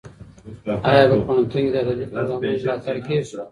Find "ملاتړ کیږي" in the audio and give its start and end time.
2.63-3.35